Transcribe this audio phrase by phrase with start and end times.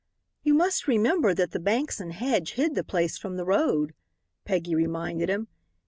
[0.41, 3.93] "You must remember that the banks and hedge hid the place from the road,"
[4.45, 5.47] Peggy reminded him.